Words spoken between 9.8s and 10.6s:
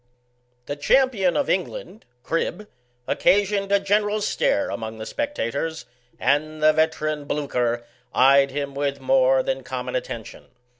mon attention.